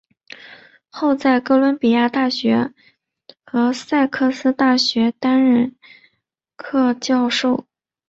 [0.89, 2.73] 后在哥伦比亚大学
[3.45, 5.75] 和萨塞克斯大学担任
[6.57, 7.67] 客座教授。